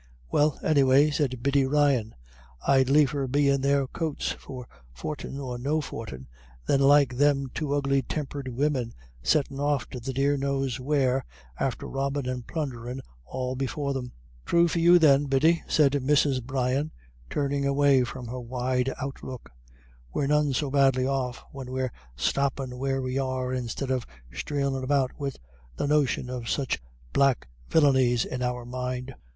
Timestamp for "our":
28.41-28.65